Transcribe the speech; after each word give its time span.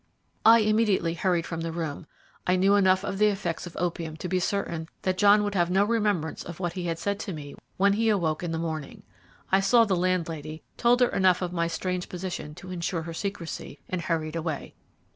"I 0.43 0.61
immediately 0.61 1.13
hurried 1.13 1.45
from 1.45 1.61
the 1.61 1.71
room. 1.71 2.07
I 2.47 2.55
knew 2.55 2.73
enough 2.75 3.03
of 3.03 3.19
the 3.19 3.27
effects 3.27 3.67
of 3.67 3.77
opium 3.79 4.17
to 4.17 4.27
be 4.27 4.39
certain 4.39 4.89
that 5.03 5.15
John 5.19 5.43
would 5.43 5.53
have 5.53 5.69
no 5.69 5.83
remembrance 5.83 6.43
of 6.43 6.59
what 6.59 6.73
he 6.73 6.85
had 6.87 6.97
said 6.97 7.19
to 7.19 7.33
me 7.33 7.53
when 7.77 7.93
he 7.93 8.09
awoke 8.09 8.41
in 8.41 8.51
the 8.51 8.57
morning. 8.57 9.03
I 9.51 9.59
saw 9.59 9.85
the 9.85 9.95
landlady, 9.95 10.63
told 10.75 11.01
her 11.01 11.09
enough 11.09 11.43
of 11.43 11.53
my 11.53 11.67
strange 11.67 12.09
position 12.09 12.55
to 12.55 12.71
insure 12.71 13.03
her 13.03 13.13
secrecy, 13.13 13.77
and 13.87 14.01
hurried 14.01 14.35
away. 14.35 14.73